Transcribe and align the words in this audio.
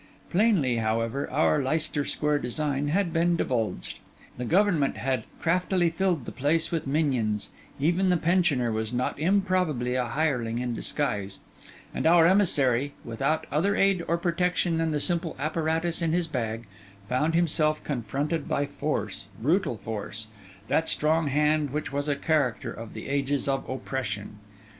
Plainly, 0.31 0.77
however, 0.77 1.29
our 1.29 1.61
Leicester 1.61 2.03
Square 2.05 2.39
design 2.39 2.87
had 2.87 3.13
been 3.13 3.35
divulged; 3.35 3.99
the 4.35 4.45
Government 4.45 4.97
had 4.97 5.25
craftily 5.39 5.91
filled 5.91 6.25
the 6.25 6.31
place 6.31 6.71
with 6.71 6.87
minions; 6.87 7.49
even 7.79 8.09
the 8.09 8.17
pensioner 8.17 8.71
was 8.71 8.91
not 8.91 9.19
improbably 9.19 9.93
a 9.93 10.05
hireling 10.07 10.57
in 10.57 10.73
disguise; 10.73 11.39
and 11.93 12.07
our 12.07 12.25
emissary, 12.25 12.93
without 13.05 13.45
other 13.51 13.75
aid 13.75 14.03
or 14.07 14.17
protection 14.17 14.79
than 14.79 14.89
the 14.89 14.99
simple 14.99 15.35
apparatus 15.37 16.01
in 16.01 16.13
his 16.13 16.25
bag, 16.25 16.65
found 17.07 17.35
himself 17.35 17.83
confronted 17.83 18.47
by 18.47 18.65
force; 18.65 19.27
brutal 19.39 19.77
force; 19.77 20.25
that 20.67 20.89
strong 20.89 21.27
hand 21.27 21.69
which 21.69 21.93
was 21.93 22.07
a 22.07 22.15
character 22.15 22.73
of 22.73 22.95
the 22.95 23.07
ages 23.07 23.47
of 23.47 23.69
oppression. 23.69 24.39